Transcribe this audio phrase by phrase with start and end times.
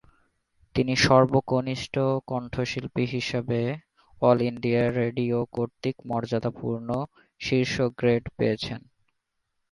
[0.75, 1.95] তিনি সর্বকনিষ্ঠ
[2.27, 3.59] কণ্ঠশিল্পী হিসেবে
[4.21, 6.89] অল ইন্ডিয়া রেডিও কর্তৃক মর্যাদাপূর্ণ
[7.41, 8.79] ‘শীর্ষ গ্রেড’ পেয়েছেন।